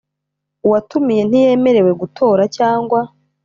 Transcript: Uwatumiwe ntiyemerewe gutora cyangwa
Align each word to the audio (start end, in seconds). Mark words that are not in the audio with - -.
Uwatumiwe 0.65 1.23
ntiyemerewe 1.29 1.91
gutora 2.01 2.43
cyangwa 2.57 2.99